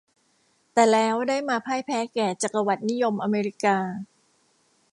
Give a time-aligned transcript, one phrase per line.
[0.73, 3.77] แต่แล้วได้มาพ่ายแพ้แก่จักรวรรดินิยมอเมริกา